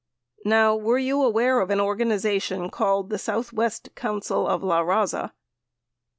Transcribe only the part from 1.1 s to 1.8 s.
aware of an